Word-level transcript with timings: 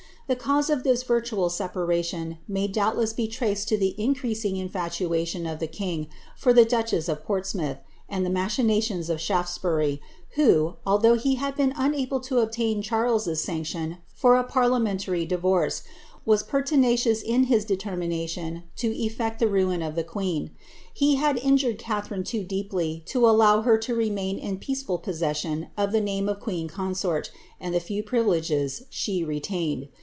The 0.27 0.65
of 0.71 0.83
this 0.85 1.03
virtual 1.03 1.49
separation 1.49 2.37
may 2.47 2.65
doubtless 2.69 3.11
be 3.11 3.27
traced 3.27 3.67
to 3.67 3.77
the 3.77 3.93
increasing 4.01 4.55
of 4.65 4.71
the 5.59 5.69
king 5.69 6.07
for 6.37 6.53
the 6.53 6.63
duchess 6.63 7.09
of 7.09 7.25
Portsmouth, 7.25 7.79
and 8.07 8.25
tlie 8.25 8.63
niachi 8.65 9.09
of 9.09 9.19
Shaftesbury, 9.19 9.99
who, 10.35 10.75
although 10.87 11.15
he 11.15 11.35
had 11.35 11.57
been 11.57 11.73
unable 11.75 12.21
to 12.21 12.39
obtain 12.39 12.81
Qailcs's 12.81 13.43
sanction 13.43 13.97
for 14.15 14.37
a 14.37 14.45
parliamentary 14.45 15.25
divorce, 15.25 15.83
was 16.25 16.43
pertinacious 16.43 17.21
in 17.21 17.43
his 17.51 17.65
facnnination 17.65 18.63
to 18.77 18.89
efiect 18.93 19.39
the 19.39 19.49
ruin 19.49 19.81
of 19.81 19.95
the 19.95 20.03
queen, 20.05 20.51
lie 21.01 21.15
had 21.17 21.35
injured 21.39 21.77
Catharine 21.77 22.23
too 22.23 22.45
deeply 22.45 23.03
to 23.07 23.29
allow 23.29 23.63
her 23.63 23.77
to 23.79 23.93
remain 23.93 24.39
in 24.39 24.59
peaceful 24.59 24.97
possession 24.97 25.67
of 25.75 25.91
the 25.91 25.99
name 25.99 26.29
of 26.29 26.39
^peen 26.39 26.69
coniort 26.71 27.31
and 27.59 27.75
tlie 27.75 27.81
few 27.81 28.01
privileges 28.01 28.83
she 28.89 29.25
retained. 29.25 29.89